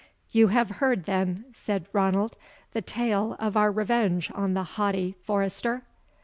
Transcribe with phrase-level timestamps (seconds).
[0.31, 2.35] "You have heard, then," said Ranald,
[2.71, 5.83] "the tale of our revenge on the haughty forester?"